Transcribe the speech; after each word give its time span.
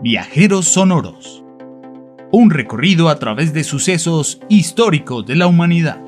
Viajeros 0.00 0.68
Sonoros. 0.68 1.42
Un 2.30 2.50
recorrido 2.50 3.08
a 3.08 3.18
través 3.18 3.52
de 3.52 3.64
sucesos 3.64 4.40
históricos 4.48 5.26
de 5.26 5.34
la 5.34 5.48
humanidad. 5.48 6.00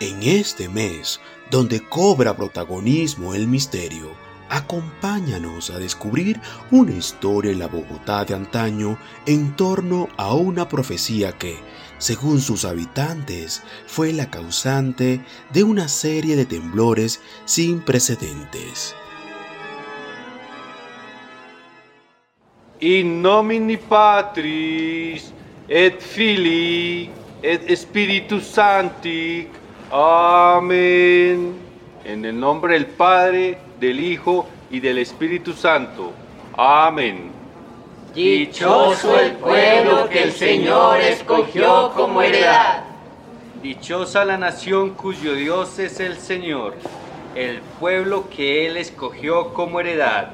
En 0.00 0.22
este 0.24 0.68
mes, 0.68 1.20
donde 1.52 1.80
cobra 1.88 2.36
protagonismo 2.36 3.36
el 3.36 3.46
misterio, 3.46 4.10
acompáñanos 4.48 5.70
a 5.70 5.78
descubrir 5.78 6.40
una 6.70 6.92
historia 6.92 7.52
en 7.52 7.58
la 7.58 7.68
Bogotá 7.68 8.24
de 8.24 8.34
antaño 8.34 8.98
en 9.26 9.54
torno 9.56 10.08
a 10.16 10.34
una 10.34 10.68
profecía 10.68 11.32
que, 11.32 11.56
según 11.98 12.40
sus 12.40 12.64
habitantes, 12.64 13.62
fue 13.86 14.12
la 14.12 14.30
causante 14.30 15.20
de 15.52 15.64
una 15.64 15.88
serie 15.88 16.36
de 16.36 16.46
temblores 16.46 17.20
sin 17.44 17.80
precedentes. 17.80 18.94
In 22.80 23.20
nomine 23.22 23.76
Patris 23.76 25.32
et 25.68 26.00
Filii 26.00 27.10
et 27.42 27.68
Spiritus 27.76 28.46
Sancti. 28.46 29.48
Amén. 29.90 31.67
En 32.04 32.24
el 32.24 32.38
nombre 32.38 32.74
del 32.74 32.86
Padre, 32.86 33.58
del 33.80 34.00
Hijo 34.00 34.46
y 34.70 34.80
del 34.80 34.98
Espíritu 34.98 35.52
Santo. 35.52 36.12
Amén. 36.56 37.30
Dichoso 38.14 39.18
el 39.18 39.32
pueblo 39.32 40.08
que 40.08 40.22
el 40.22 40.32
Señor 40.32 41.00
escogió 41.00 41.92
como 41.94 42.22
heredad. 42.22 42.84
Dichosa 43.62 44.24
la 44.24 44.38
nación 44.38 44.90
cuyo 44.90 45.34
Dios 45.34 45.78
es 45.78 46.00
el 46.00 46.16
Señor, 46.16 46.74
el 47.34 47.60
pueblo 47.78 48.28
que 48.30 48.66
Él 48.66 48.76
escogió 48.76 49.52
como 49.52 49.80
heredad. 49.80 50.30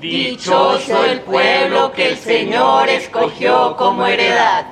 Dichoso 0.00 1.04
el 1.04 1.20
pueblo 1.20 1.92
que 1.92 2.10
el 2.10 2.16
Señor 2.16 2.88
escogió 2.88 3.76
como 3.76 4.06
heredad. 4.06 4.66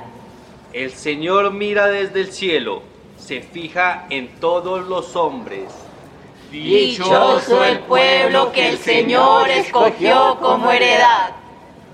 El 0.73 0.91
Señor 0.91 1.51
mira 1.51 1.87
desde 1.87 2.21
el 2.21 2.31
cielo, 2.31 2.81
se 3.17 3.41
fija 3.41 4.07
en 4.09 4.27
todos 4.39 4.87
los 4.87 5.15
hombres. 5.15 5.71
Dichoso 6.51 7.63
el 7.63 7.79
pueblo 7.79 8.51
que 8.51 8.71
el 8.71 8.77
Señor 8.77 9.49
escogió 9.49 10.37
como 10.41 10.69
heredad. 10.69 11.31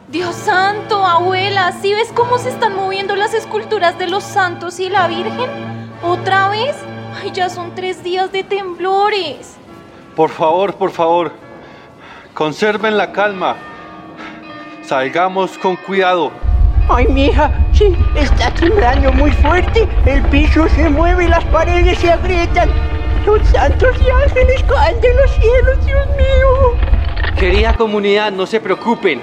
Dios 0.08 0.34
santo, 0.34 1.06
abuela, 1.06 1.74
¿sí 1.80 1.94
ves 1.94 2.12
cómo 2.16 2.40
se 2.40 2.50
están 2.50 2.76
moviendo 2.76 3.16
las 3.16 3.36
esculturas 3.36 4.00
de 4.00 4.08
los 4.08 4.24
santos 4.24 4.80
y 4.80 4.90
la 4.90 5.08
Virgen? 5.08 5.48
¿Otra 6.02 6.50
vez? 6.50 6.76
Ay, 7.22 7.30
ya 7.34 7.50
son 7.50 7.76
tres 7.76 8.04
días 8.04 8.32
de 8.32 8.44
temblores. 8.44 9.58
Por 10.16 10.32
favor, 10.32 10.74
por 10.74 10.90
favor, 10.90 11.34
conserven 12.34 12.98
la 12.98 13.12
calma. 13.12 13.58
Salgamos 14.82 15.56
con 15.60 15.76
cuidado. 15.76 16.32
Ay, 16.90 17.06
mija, 17.10 17.52
sí, 17.74 17.96
está 18.16 18.50
temblando 18.56 19.12
muy 19.12 19.30
fuerte. 19.34 19.88
El 20.08 20.24
piso 20.30 20.68
se 20.70 20.90
mueve, 20.90 21.28
las 21.28 21.46
paredes 21.46 22.00
se 22.00 22.10
agrietan. 22.10 22.97
Los 23.28 23.46
santos 23.50 23.90
y 24.00 24.10
ángeles 24.10 24.64
caen 24.64 25.02
de 25.02 25.14
los 25.14 25.30
cielos, 25.32 25.86
Dios 25.86 26.08
mío. 26.16 26.78
Querida 27.38 27.76
comunidad, 27.76 28.32
no 28.32 28.46
se 28.46 28.62
preocupen. 28.62 29.20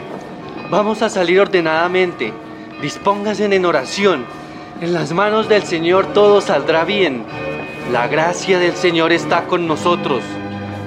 Vamos 0.68 1.00
a 1.00 1.08
salir 1.08 1.40
ordenadamente. 1.40 2.30
Dispónganse 2.82 3.46
en 3.46 3.64
oración. 3.64 4.26
En 4.82 4.92
las 4.92 5.12
manos 5.12 5.48
del 5.48 5.62
Señor 5.62 6.12
todo 6.12 6.42
saldrá 6.42 6.84
bien. 6.84 7.24
La 7.92 8.06
gracia 8.06 8.58
del 8.58 8.76
Señor 8.76 9.10
está 9.10 9.46
con 9.46 9.66
nosotros. 9.66 10.22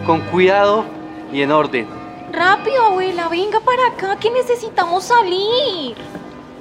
Con 0.06 0.22
cuidado 0.22 0.86
y 1.34 1.42
en 1.42 1.52
orden. 1.52 1.88
Rápido, 2.32 2.86
abuela, 2.86 3.30
venga 3.30 3.60
para 3.62 3.88
acá 3.88 4.20
que 4.20 4.30
necesitamos 4.30 5.06
salir. 5.06 5.96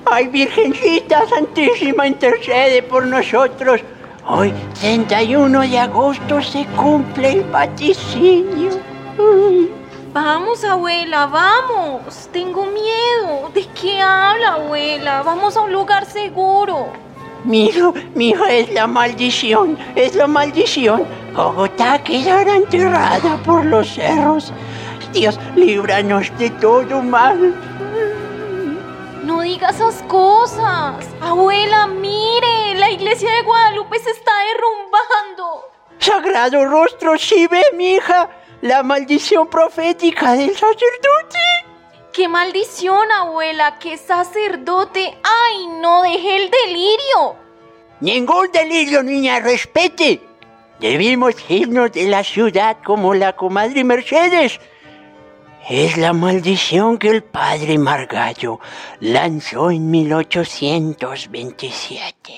Ay, 0.06 0.28
Virgencita 0.28 1.28
Santísima, 1.28 2.06
intercede 2.06 2.82
por 2.82 3.04
nosotros. 3.06 3.82
Hoy, 4.28 4.52
31 4.80 5.60
de 5.60 5.78
agosto, 5.78 6.42
se 6.42 6.66
cumple 6.76 7.34
el 7.34 7.44
vaticinio. 7.44 8.70
Ay. 9.16 9.72
Vamos, 10.12 10.64
abuela, 10.64 11.26
vamos. 11.26 12.28
Tengo 12.32 12.66
miedo. 12.66 13.50
¿De 13.54 13.64
qué 13.80 14.00
habla, 14.00 14.54
abuela? 14.54 15.22
Vamos 15.22 15.56
a 15.56 15.60
un 15.60 15.72
lugar 15.72 16.06
seguro. 16.06 16.88
Mijo, 17.44 17.94
mijo, 18.16 18.44
es 18.46 18.72
la 18.72 18.88
maldición, 18.88 19.78
es 19.94 20.16
la 20.16 20.26
maldición. 20.26 21.04
Bogotá 21.32 22.02
quedará 22.02 22.56
enterrada 22.56 23.36
por 23.44 23.64
los 23.64 23.94
cerros. 23.94 24.52
Dios, 25.12 25.38
líbranos 25.54 26.36
de 26.36 26.50
todo 26.50 27.00
mal. 27.00 27.54
Diga 29.46 29.70
esas 29.70 30.02
cosas. 30.08 31.06
Abuela, 31.20 31.86
mire, 31.86 32.74
la 32.74 32.90
iglesia 32.90 33.30
de 33.30 33.42
Guadalupe 33.42 33.96
se 34.00 34.10
está 34.10 34.32
derrumbando. 34.40 35.70
Sagrado 36.00 36.64
rostro, 36.64 37.16
sí 37.16 37.46
ve, 37.46 37.62
mija, 37.74 38.28
la 38.60 38.82
maldición 38.82 39.46
profética 39.46 40.32
del 40.32 40.50
sacerdote. 40.50 41.38
¡Qué 42.12 42.26
maldición, 42.26 43.12
abuela! 43.12 43.78
¡Qué 43.78 43.96
sacerdote! 43.96 45.16
¡Ay, 45.22 45.68
no 45.80 46.02
deje 46.02 46.42
el 46.42 46.50
delirio! 46.50 47.36
Ningún 48.00 48.50
delirio, 48.50 49.04
niña, 49.04 49.38
respete. 49.38 50.26
Debimos 50.80 51.36
irnos 51.48 51.92
de 51.92 52.08
la 52.08 52.24
ciudad 52.24 52.78
como 52.84 53.14
la 53.14 53.36
comadre 53.36 53.84
Mercedes. 53.84 54.58
Es 55.68 55.96
la 55.96 56.12
maldición 56.12 56.96
que 56.96 57.10
el 57.10 57.24
padre 57.24 57.76
Margallo 57.76 58.60
lanzó 59.00 59.72
en 59.72 59.90
1827. 59.90 62.32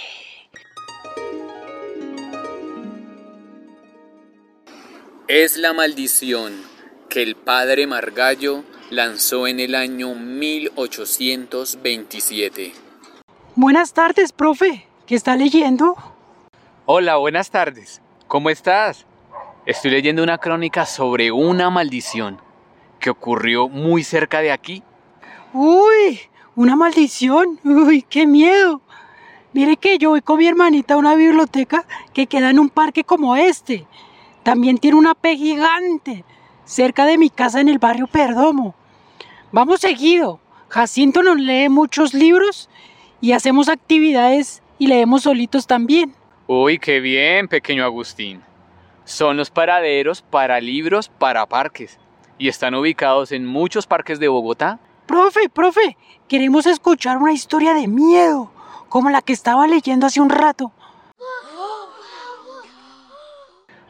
Es 5.28 5.58
la 5.58 5.74
maldición 5.74 6.54
que 7.10 7.22
el 7.22 7.36
padre 7.36 7.86
Margallo 7.86 8.64
lanzó 8.88 9.46
en 9.46 9.60
el 9.60 9.74
año 9.74 10.14
1827. 10.14 12.72
Buenas 13.56 13.92
tardes, 13.92 14.32
profe. 14.32 14.86
¿Qué 15.04 15.14
está 15.14 15.36
leyendo? 15.36 15.96
Hola, 16.86 17.16
buenas 17.16 17.50
tardes. 17.50 18.00
¿Cómo 18.26 18.48
estás? 18.48 19.04
Estoy 19.66 19.90
leyendo 19.90 20.22
una 20.22 20.38
crónica 20.38 20.86
sobre 20.86 21.30
una 21.30 21.68
maldición 21.68 22.47
que 22.98 23.10
ocurrió 23.10 23.69
muy 23.69 24.04
cerca 24.04 24.41
de 24.41 24.53
aquí. 24.53 24.82
Uy, 25.53 26.20
una 26.56 26.76
maldición. 26.76 27.59
Uy, 27.64 28.03
qué 28.03 28.26
miedo. 28.26 28.82
Mire 29.53 29.76
que 29.76 29.98
yo 29.98 30.10
voy 30.10 30.20
con 30.20 30.38
mi 30.38 30.47
hermanita 30.47 30.94
a 30.94 30.98
una 30.98 31.14
biblioteca 31.14 31.87
que 32.12 32.26
queda 32.26 32.50
en 32.50 32.58
un 32.58 32.69
parque 32.69 33.04
como 33.04 33.37
este. 33.37 33.87
También 34.42 34.78
tiene 34.78 34.98
una 34.98 35.14
P 35.14 35.37
gigante 35.37 36.25
cerca 36.64 37.06
de 37.06 37.16
mi 37.16 37.31
casa 37.31 37.60
en 37.60 37.69
el 37.69 37.78
barrio 37.78 38.06
Perdomo. 38.06 38.75
Vamos 39.53 39.81
seguido. 39.81 40.41
Jacinto 40.69 41.22
nos 41.22 41.38
lee 41.38 41.70
muchos 41.70 42.12
libros 42.12 42.69
y 43.22 43.32
hacemos 43.32 43.69
actividades 43.69 44.62
y 44.78 44.87
leemos 44.87 45.22
solitos 45.22 45.66
también. 45.66 46.14
Uy, 46.47 46.78
qué 46.78 47.00
bien, 47.00 47.48
pequeño 47.48 47.84
Agustín. 47.84 48.42
Son 49.04 49.38
los 49.38 49.50
paraderos 49.50 50.20
para 50.20 50.60
libros 50.60 51.08
para 51.08 51.47
parques 51.47 51.98
y 52.38 52.49
están 52.49 52.75
ubicados 52.75 53.32
en 53.32 53.44
muchos 53.44 53.87
parques 53.87 54.21
de 54.21 54.28
Bogotá. 54.28 54.78
Profe, 55.06 55.49
profe, 55.49 55.97
queremos 56.28 56.66
escuchar 56.66 57.19
una 57.19 57.32
historia 57.32 57.75
de 57.75 57.88
miedo, 57.88 58.50
como 58.88 59.10
la 59.10 59.22
que 59.22 59.32
estaba 59.32 59.66
leyendo 59.66 60.06
hace 60.06 60.21
un 60.21 60.31
rato. 60.31 60.72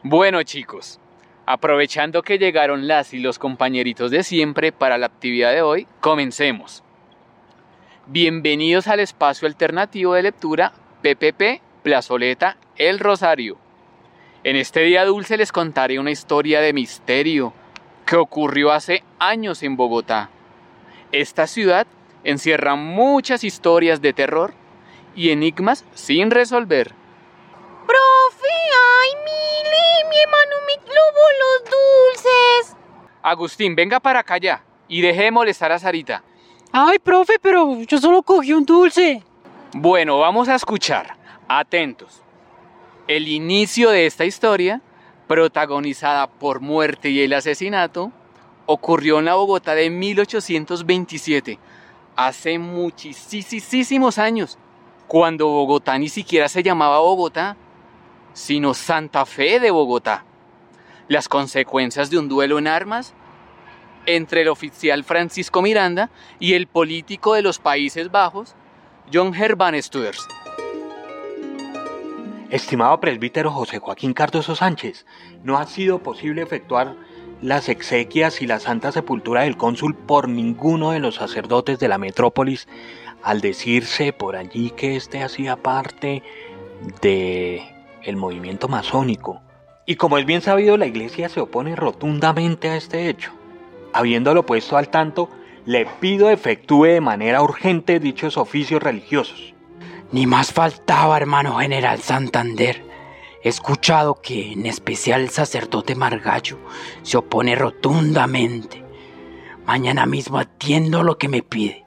Bueno, 0.01 0.41
chicos, 0.43 0.99
aprovechando 1.45 2.23
que 2.23 2.37
llegaron 2.37 2.87
las 2.87 3.13
y 3.13 3.19
los 3.19 3.37
compañeritos 3.37 4.11
de 4.11 4.23
siempre 4.23 4.71
para 4.71 4.97
la 4.97 5.07
actividad 5.07 5.51
de 5.51 5.61
hoy, 5.61 5.87
comencemos. 5.99 6.83
Bienvenidos 8.07 8.87
al 8.87 9.01
espacio 9.01 9.47
alternativo 9.47 10.13
de 10.13 10.23
lectura 10.23 10.73
PPP 11.03 11.61
Plazoleta 11.83 12.57
El 12.75 12.97
Rosario. 12.97 13.57
En 14.43 14.55
este 14.55 14.79
día 14.81 15.05
dulce 15.05 15.37
les 15.37 15.51
contaré 15.51 15.99
una 15.99 16.11
historia 16.11 16.61
de 16.61 16.71
misterio 16.71 17.53
que 18.09 18.15
ocurrió 18.15 18.71
hace 18.71 19.03
años 19.19 19.61
en 19.61 19.77
Bogotá. 19.77 20.31
Esta 21.11 21.45
ciudad 21.45 21.85
encierra 22.23 22.73
muchas 22.73 23.43
historias 23.43 24.01
de 24.01 24.13
terror 24.13 24.55
y 25.15 25.29
enigmas 25.29 25.85
sin 25.93 26.31
resolver. 26.31 26.91
¡Profe! 27.85 28.47
¡Ay, 29.01 29.11
mire! 29.23 30.09
Mi 30.09 30.17
hermano 30.23 30.55
me 30.65 30.75
los 30.87 31.69
dulces. 31.69 32.77
Agustín, 33.21 33.75
venga 33.75 33.99
para 33.99 34.21
acá 34.21 34.39
ya 34.39 34.63
y 34.87 35.01
deje 35.01 35.25
de 35.25 35.31
molestar 35.31 35.71
a 35.71 35.77
Sarita. 35.77 36.23
Ay, 36.71 36.97
profe, 36.97 37.37
pero 37.39 37.79
yo 37.81 37.99
solo 37.99 38.23
cogí 38.23 38.53
un 38.53 38.65
dulce. 38.65 39.21
Bueno, 39.73 40.17
vamos 40.17 40.49
a 40.49 40.55
escuchar. 40.55 41.15
Atentos. 41.47 42.23
El 43.07 43.27
inicio 43.27 43.91
de 43.91 44.07
esta 44.07 44.25
historia, 44.25 44.81
protagonizada 45.29 46.25
por 46.25 46.59
muerte 46.59 47.11
y 47.11 47.21
el 47.21 47.33
asesinato, 47.33 48.11
ocurrió 48.65 49.19
en 49.19 49.25
la 49.25 49.35
Bogotá 49.35 49.75
de 49.75 49.91
1827, 49.91 51.59
hace 52.15 52.57
muchísimos 52.57 54.17
años, 54.17 54.57
cuando 55.07 55.47
Bogotá 55.47 55.99
ni 55.99 56.09
siquiera 56.09 56.49
se 56.49 56.63
llamaba 56.63 56.97
Bogotá, 56.97 57.57
sino 58.33 58.73
Santa 58.73 59.23
Fe 59.27 59.59
de 59.59 59.69
Bogotá. 59.69 60.25
Las 61.07 61.29
consecuencias 61.29 62.09
de 62.09 62.17
un 62.17 62.27
duelo 62.27 62.57
en 62.57 62.65
armas 62.65 63.13
entre 64.07 64.41
el 64.41 64.47
oficial 64.47 65.03
Francisco 65.03 65.61
Miranda 65.61 66.09
y 66.39 66.55
el 66.55 66.65
político 66.65 67.35
de 67.35 67.43
los 67.43 67.59
Países 67.59 68.09
Bajos, 68.09 68.55
John 69.13 69.35
Herban 69.35 69.79
Stuers. 69.79 70.27
Estimado 72.49 72.99
presbítero 72.99 73.51
José 73.51 73.77
Joaquín 73.77 74.13
Cardoso 74.13 74.55
Sánchez, 74.55 75.05
no 75.43 75.59
ha 75.59 75.67
sido 75.67 75.99
posible 75.99 76.41
efectuar 76.41 76.95
las 77.43 77.69
exequias 77.69 78.41
y 78.41 78.47
la 78.47 78.59
santa 78.59 78.91
sepultura 78.91 79.43
del 79.43 79.55
cónsul 79.55 79.95
por 79.95 80.27
ninguno 80.27 80.89
de 80.89 80.99
los 80.99 81.15
sacerdotes 81.15 81.77
de 81.77 81.87
la 81.87 81.99
metrópolis, 81.99 82.67
al 83.21 83.41
decirse 83.41 84.13
por 84.13 84.35
allí 84.35 84.71
que 84.71 84.95
éste 84.95 85.21
hacía 85.21 85.57
parte 85.57 86.23
de 87.03 87.61
el 88.01 88.15
movimiento 88.15 88.67
masónico. 88.67 89.41
Y 89.85 89.97
como 89.97 90.17
es 90.17 90.25
bien 90.25 90.41
sabido, 90.41 90.75
la 90.75 90.87
iglesia 90.87 91.29
se 91.29 91.41
opone 91.41 91.75
rotundamente 91.75 92.69
a 92.69 92.77
este 92.77 93.09
hecho. 93.09 93.31
Habiéndolo 93.93 94.47
puesto 94.47 94.75
al 94.75 94.89
tanto, 94.89 95.29
le 95.65 95.85
pido 95.99 96.31
efectúe 96.31 96.85
de 96.85 97.01
manera 97.01 97.43
urgente 97.43 97.99
dichos 97.99 98.37
oficios 98.37 98.81
religiosos. 98.81 99.53
Ni 100.11 100.25
más 100.25 100.51
faltaba, 100.51 101.17
hermano 101.17 101.59
general 101.59 101.99
Santander. 102.01 102.83
He 103.43 103.49
escuchado 103.49 104.15
que 104.21 104.53
en 104.53 104.65
especial 104.65 105.21
el 105.21 105.29
sacerdote 105.29 105.93
Margallo 105.93 106.57
se 107.03 107.17
opone 107.17 107.55
rotundamente. 107.55 108.83
Mañana 109.67 110.07
mismo 110.07 110.39
atiendo 110.39 111.03
lo 111.03 111.19
que 111.19 111.27
me 111.27 111.43
pide. 111.43 111.85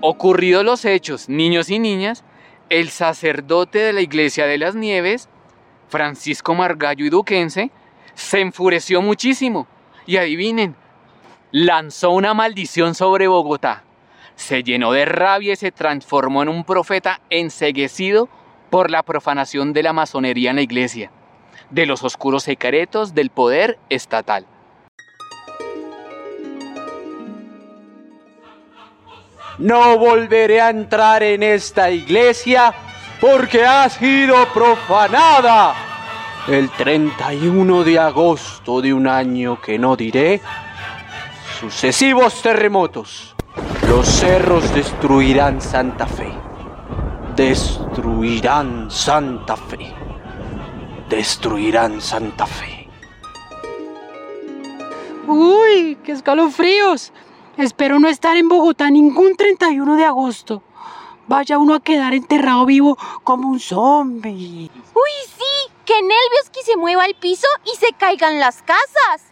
Ocurridos 0.00 0.64
los 0.64 0.84
hechos, 0.86 1.28
niños 1.28 1.68
y 1.68 1.78
niñas, 1.78 2.24
el 2.70 2.88
sacerdote 2.88 3.80
de 3.80 3.92
la 3.92 4.00
iglesia 4.00 4.46
de 4.46 4.56
las 4.56 4.74
Nieves, 4.74 5.28
Francisco 5.88 6.54
Margallo 6.54 7.04
y 7.04 7.10
Duquense, 7.10 7.70
se 8.14 8.40
enfureció 8.40 9.02
muchísimo 9.02 9.66
y 10.06 10.16
adivinen, 10.16 10.74
lanzó 11.50 12.10
una 12.10 12.32
maldición 12.32 12.94
sobre 12.94 13.28
Bogotá. 13.28 13.84
Se 14.38 14.62
llenó 14.62 14.92
de 14.92 15.04
rabia 15.04 15.54
y 15.54 15.56
se 15.56 15.72
transformó 15.72 16.44
en 16.44 16.48
un 16.48 16.62
profeta 16.62 17.20
enseguecido 17.28 18.28
por 18.70 18.88
la 18.88 19.02
profanación 19.02 19.72
de 19.72 19.82
la 19.82 19.92
masonería 19.92 20.50
en 20.50 20.56
la 20.56 20.62
iglesia, 20.62 21.10
de 21.70 21.86
los 21.86 22.04
oscuros 22.04 22.44
secretos 22.44 23.14
del 23.14 23.30
poder 23.30 23.80
estatal. 23.90 24.46
No 29.58 29.98
volveré 29.98 30.60
a 30.60 30.70
entrar 30.70 31.24
en 31.24 31.42
esta 31.42 31.90
iglesia 31.90 32.72
porque 33.20 33.64
ha 33.64 33.88
sido 33.88 34.46
profanada 34.54 35.74
el 36.46 36.70
31 36.70 37.82
de 37.82 37.98
agosto 37.98 38.80
de 38.80 38.94
un 38.94 39.08
año 39.08 39.60
que 39.60 39.80
no 39.80 39.96
diré, 39.96 40.40
sucesivos 41.58 42.40
terremotos, 42.40 43.34
los 43.88 44.06
cerros 44.06 44.74
destruirán 44.74 45.62
Santa 45.62 46.06
Fe, 46.06 46.30
destruirán 47.34 48.90
Santa 48.90 49.56
Fe, 49.56 49.94
destruirán 51.08 51.98
Santa 52.02 52.46
Fe. 52.46 52.86
Uy, 55.26 55.96
qué 56.04 56.12
escalofríos. 56.12 57.12
Espero 57.56 57.98
no 57.98 58.08
estar 58.08 58.36
en 58.36 58.48
Bogotá 58.50 58.90
ningún 58.90 59.36
31 59.36 59.96
de 59.96 60.04
agosto. 60.04 60.62
Vaya 61.26 61.58
uno 61.58 61.74
a 61.74 61.80
quedar 61.80 62.12
enterrado 62.12 62.66
vivo 62.66 62.98
como 63.24 63.48
un 63.48 63.58
zombie. 63.58 64.70
Uy, 64.94 65.10
sí, 65.26 65.72
qué 65.86 65.94
nervios 66.02 66.50
que 66.52 66.62
se 66.62 66.76
mueva 66.76 67.06
el 67.06 67.14
piso 67.14 67.48
y 67.64 67.74
se 67.76 67.92
caigan 67.94 68.38
las 68.38 68.62
casas. 68.62 69.27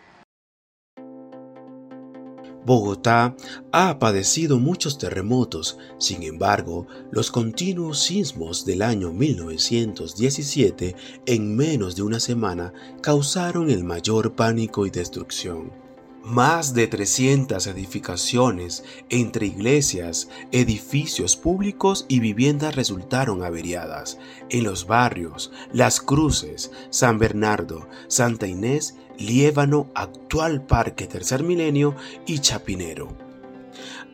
Bogotá 2.67 3.37
ha 3.71 4.01
padecido 4.01 4.59
muchos 4.59 4.99
terremotos, 4.99 5.79
sin 5.99 6.25
embargo, 6.25 6.89
los 7.13 7.31
continuos 7.31 8.01
sismos 8.01 8.67
del 8.67 8.83
año 8.83 9.13
1917 9.13 10.97
en 11.27 11.55
menos 11.55 11.95
de 11.95 12.03
una 12.03 12.19
semana 12.19 12.73
causaron 13.03 13.71
el 13.71 13.85
mayor 13.85 14.35
pánico 14.35 14.85
y 14.85 14.91
destrucción. 14.91 15.71
Más 16.25 16.75
de 16.75 16.89
300 16.89 17.69
edificaciones 17.69 18.83
entre 19.11 19.47
iglesias, 19.47 20.29
edificios 20.51 21.37
públicos 21.37 22.05
y 22.09 22.19
viviendas 22.19 22.75
resultaron 22.75 23.45
averiadas 23.45 24.19
en 24.51 24.65
los 24.65 24.89
barrios 24.89 25.53
Las 25.73 26.01
Cruces, 26.01 26.73
San 26.91 27.21
Bernardo, 27.21 27.89
Santa 28.09 28.49
Inés, 28.49 28.97
Liébano, 29.19 29.91
actual 29.95 30.67
Parque 30.67 31.07
Tercer 31.07 31.43
Milenio 31.43 31.95
y 32.27 32.39
Chapinero 32.41 33.27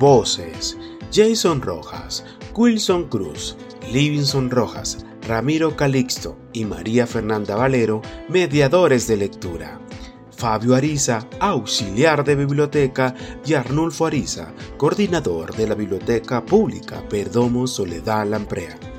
Voces: 0.00 0.76
Jason 1.12 1.62
Rojas, 1.62 2.24
Wilson 2.56 3.08
Cruz, 3.08 3.56
Livingston 3.92 4.50
Rojas, 4.50 5.06
Ramiro 5.28 5.76
Calixto 5.76 6.36
y 6.52 6.64
María 6.64 7.06
Fernanda 7.06 7.54
Valero, 7.54 8.02
mediadores 8.28 9.06
de 9.06 9.18
lectura. 9.18 9.78
Fabio 10.40 10.74
Ariza, 10.74 11.26
auxiliar 11.38 12.24
de 12.24 12.34
biblioteca, 12.34 13.14
y 13.44 13.52
Arnulfo 13.52 14.06
Ariza, 14.06 14.54
coordinador 14.78 15.54
de 15.54 15.66
la 15.66 15.74
Biblioteca 15.74 16.42
Pública 16.42 17.06
Perdomo 17.10 17.66
Soledad 17.66 18.26
Lamprea. 18.26 18.89